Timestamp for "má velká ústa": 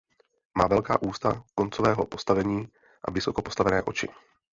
0.57-1.43